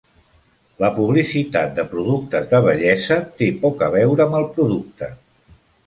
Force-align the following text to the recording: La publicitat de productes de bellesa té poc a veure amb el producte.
La 0.83 0.89
publicitat 0.95 1.75
de 1.81 1.85
productes 1.93 2.49
de 2.55 2.63
bellesa 2.71 3.21
té 3.43 3.53
poc 3.67 3.87
a 3.91 3.95
veure 4.01 4.29
amb 4.29 4.43
el 4.43 4.53
producte. 4.59 5.17